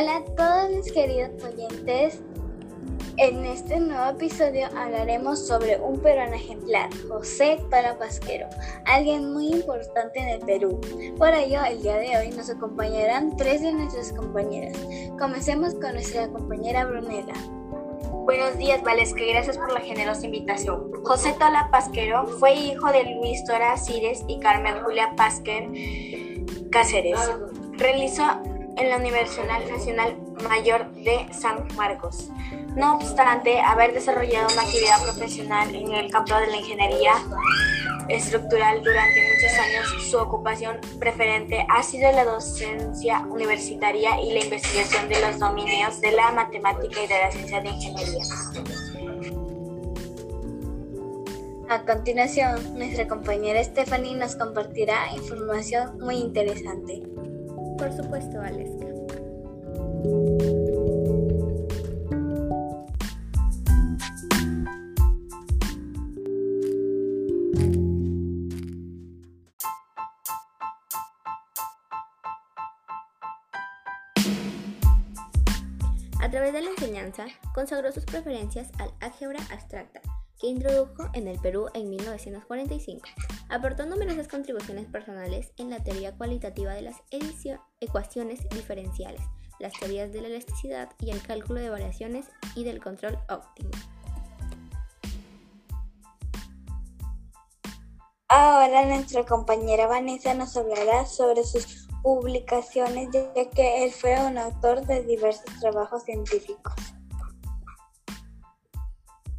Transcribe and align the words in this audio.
Hola 0.00 0.16
a 0.16 0.24
todos 0.24 0.70
mis 0.70 0.92
queridos 0.92 1.30
oyentes. 1.44 2.20
En 3.18 3.44
este 3.44 3.78
nuevo 3.78 4.12
episodio 4.12 4.68
hablaremos 4.74 5.46
sobre 5.46 5.78
un 5.78 6.00
peruano 6.00 6.36
ejemplar, 6.36 6.88
José 7.06 7.58
Tola 7.70 7.98
Pasquero, 7.98 8.46
alguien 8.86 9.30
muy 9.34 9.48
importante 9.48 10.18
en 10.18 10.28
el 10.28 10.40
Perú. 10.40 10.80
Por 11.18 11.34
ello, 11.34 11.62
el 11.64 11.82
día 11.82 11.98
de 11.98 12.16
hoy 12.16 12.30
nos 12.30 12.48
acompañarán 12.48 13.36
tres 13.36 13.60
de 13.60 13.74
nuestras 13.74 14.10
compañeras. 14.12 14.74
Comencemos 15.18 15.74
con 15.74 15.92
nuestra 15.92 16.28
compañera 16.28 16.86
Brunella. 16.86 17.34
Buenos 18.24 18.56
días, 18.56 18.82
Valesca, 18.82 19.20
gracias 19.22 19.58
por 19.58 19.70
la 19.70 19.80
generosa 19.80 20.24
invitación. 20.24 20.92
José 21.04 21.34
Tola 21.38 21.68
Pasquero 21.70 22.26
fue 22.26 22.54
hijo 22.54 22.90
de 22.90 23.04
Luis 23.16 23.44
Tora 23.44 23.76
Cires 23.76 24.24
y 24.28 24.40
Carmen 24.40 24.82
Julia 24.82 25.12
Pasquer 25.14 25.68
Cáceres. 26.70 27.18
Realizó 27.72 28.24
en 28.80 28.88
la 28.88 28.96
Universidad 28.96 29.60
Nacional 29.70 30.16
Mayor 30.48 30.90
de 30.92 31.26
San 31.32 31.68
Marcos. 31.76 32.30
No 32.74 32.96
obstante 32.96 33.60
haber 33.60 33.92
desarrollado 33.92 34.48
una 34.52 34.62
actividad 34.62 35.02
profesional 35.02 35.74
en 35.74 35.92
el 35.92 36.10
campo 36.10 36.34
de 36.36 36.46
la 36.46 36.56
ingeniería 36.56 37.12
estructural 38.08 38.82
durante 38.82 39.20
muchos 39.22 39.58
años, 39.58 40.10
su 40.10 40.18
ocupación 40.18 40.80
preferente 40.98 41.64
ha 41.68 41.82
sido 41.82 42.10
la 42.10 42.24
docencia 42.24 43.20
universitaria 43.28 44.20
y 44.20 44.32
la 44.32 44.44
investigación 44.44 45.08
de 45.08 45.20
los 45.20 45.38
dominios 45.38 46.00
de 46.00 46.12
la 46.12 46.32
matemática 46.32 47.04
y 47.04 47.06
de 47.06 47.18
la 47.18 47.30
ciencia 47.30 47.60
de 47.60 47.68
ingeniería. 47.68 48.24
A 51.68 51.84
continuación, 51.84 52.76
nuestra 52.76 53.06
compañera 53.06 53.62
Stephanie 53.62 54.16
nos 54.16 54.34
compartirá 54.34 55.12
información 55.14 55.98
muy 56.00 56.16
interesante. 56.16 57.02
Por 57.80 57.90
supuesto, 57.94 58.38
Aleska. 58.38 58.84
A 76.20 76.30
través 76.30 76.52
de 76.52 76.60
la 76.60 76.68
enseñanza, 76.68 77.24
consagró 77.54 77.90
sus 77.92 78.04
preferencias 78.04 78.68
al 78.78 78.92
álgebra 79.00 79.40
abstracta, 79.50 80.02
que 80.38 80.48
introdujo 80.48 81.08
en 81.14 81.28
el 81.28 81.38
Perú 81.38 81.68
en 81.72 81.88
1945. 81.88 83.08
Aportó 83.50 83.84
numerosas 83.84 84.28
contribuciones 84.28 84.86
personales 84.86 85.52
en 85.56 85.70
la 85.70 85.82
teoría 85.82 86.16
cualitativa 86.16 86.72
de 86.72 86.82
las 86.82 86.96
ecuaciones 87.80 88.48
diferenciales, 88.50 89.20
las 89.58 89.72
teorías 89.72 90.12
de 90.12 90.20
la 90.20 90.28
elasticidad 90.28 90.88
y 91.00 91.10
el 91.10 91.20
cálculo 91.20 91.60
de 91.60 91.68
variaciones 91.68 92.26
y 92.54 92.62
del 92.62 92.80
control 92.80 93.18
óptimo. 93.28 93.70
Ahora 98.28 98.86
nuestra 98.86 99.26
compañera 99.26 99.88
Vanessa 99.88 100.32
nos 100.34 100.56
hablará 100.56 101.04
sobre 101.04 101.42
sus 101.42 101.88
publicaciones, 102.04 103.08
ya 103.12 103.50
que 103.50 103.84
él 103.84 103.90
fue 103.90 104.16
un 104.24 104.38
autor 104.38 104.86
de 104.86 105.02
diversos 105.02 105.58
trabajos 105.58 106.04
científicos. 106.04 106.74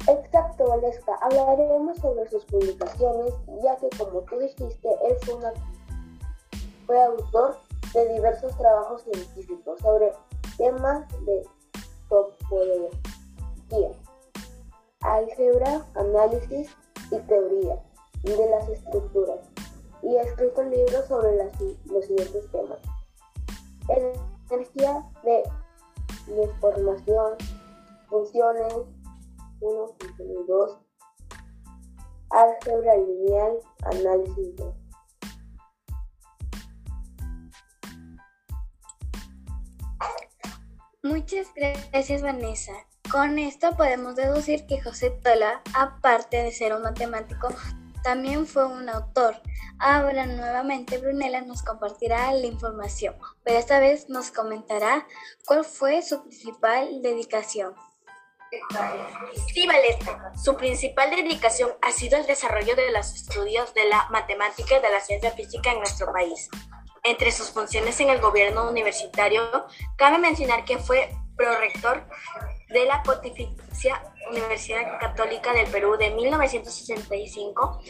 Exacto, 0.08 0.66
Valesca. 0.66 1.14
Hablaremos 1.20 1.98
sobre 1.98 2.28
sus 2.28 2.44
publicaciones, 2.46 3.34
ya 3.62 3.76
que 3.76 3.88
como 3.96 4.20
tú 4.22 4.38
dijiste, 4.38 4.88
él 5.08 5.16
fue, 6.86 7.02
autor 7.04 7.56
de 7.94 8.14
diversos 8.14 8.56
trabajos 8.58 9.02
científicos 9.02 9.78
sobre 9.80 10.12
temas 10.56 11.06
de 11.24 11.46
topología, 12.08 12.90
álgebra, 15.02 15.86
análisis 15.94 16.70
y 17.10 17.18
teoría 17.20 17.80
de 18.24 18.50
las 18.50 18.68
estructuras 18.68 19.38
y 20.02 20.16
ha 20.16 20.22
escrito 20.22 20.62
libros 20.64 21.06
sobre 21.06 21.36
los 21.36 22.04
siguientes 22.04 22.50
temas. 22.50 22.78
Energía 24.50 25.08
de 25.22 25.42
deformación, 26.26 27.36
funciones, 28.08 28.74
1, 29.62 29.96
funciones 29.98 30.46
2, 30.48 30.78
álgebra 32.30 32.96
lineal, 32.96 33.58
análisis 33.84 34.56
2. 34.56 34.74
Muchas 41.04 41.48
gracias 41.54 42.22
Vanessa. 42.22 42.72
Con 43.10 43.38
esto 43.38 43.76
podemos 43.76 44.16
deducir 44.16 44.66
que 44.66 44.80
José 44.80 45.10
Tola, 45.10 45.60
aparte 45.74 46.42
de 46.42 46.52
ser 46.52 46.74
un 46.74 46.82
matemático, 46.82 47.48
también 48.02 48.46
fue 48.46 48.66
un 48.66 48.88
autor. 48.88 49.36
Ahora 49.78 50.26
nuevamente 50.26 50.98
Brunella 50.98 51.42
nos 51.42 51.62
compartirá 51.62 52.32
la 52.32 52.46
información, 52.46 53.16
pero 53.44 53.58
esta 53.58 53.80
vez 53.80 54.08
nos 54.08 54.30
comentará 54.30 55.06
cuál 55.44 55.64
fue 55.64 56.02
su 56.02 56.22
principal 56.22 57.02
dedicación. 57.02 57.74
Sí, 59.52 59.66
Valeta. 59.66 60.32
Su 60.36 60.56
principal 60.56 61.10
dedicación 61.10 61.70
ha 61.80 61.90
sido 61.90 62.18
el 62.18 62.26
desarrollo 62.26 62.76
de 62.76 62.90
los 62.92 63.14
estudios 63.14 63.72
de 63.74 63.88
la 63.88 64.08
matemática 64.10 64.78
y 64.78 64.82
de 64.82 64.90
la 64.90 65.00
ciencia 65.00 65.30
física 65.30 65.72
en 65.72 65.78
nuestro 65.78 66.12
país. 66.12 66.48
Entre 67.02 67.32
sus 67.32 67.50
funciones 67.50 67.98
en 68.00 68.10
el 68.10 68.20
gobierno 68.20 68.68
universitario, 68.68 69.66
cabe 69.96 70.18
mencionar 70.18 70.64
que 70.64 70.78
fue 70.78 71.10
prorector 71.36 72.06
de 72.68 72.84
la 72.84 73.02
Pontificia 73.02 74.11
Universidad 74.30 74.98
Católica 74.98 75.52
del 75.52 75.66
Perú 75.66 75.96
de 75.96 76.10
1965 76.10 77.80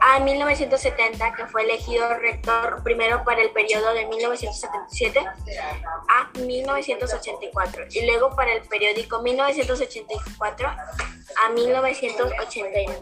a 0.00 0.20
1970, 0.20 1.32
que 1.34 1.46
fue 1.46 1.62
elegido 1.62 2.14
rector 2.14 2.82
primero 2.82 3.24
para 3.24 3.42
el 3.42 3.50
periodo 3.50 3.92
de 3.94 4.06
1977 4.06 5.20
a 5.20 6.30
1984 6.38 7.84
y 7.90 8.06
luego 8.06 8.34
para 8.34 8.52
el 8.52 8.62
periódico 8.62 9.22
1984 9.22 10.68
a 10.68 11.48
1989. 11.50 12.98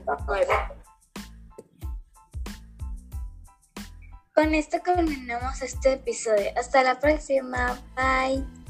Con 4.34 4.54
esto 4.54 4.78
culminamos 4.84 5.62
este 5.62 5.94
episodio. 5.94 6.50
Hasta 6.56 6.82
la 6.82 7.00
próxima. 7.00 7.80
Bye. 7.94 8.65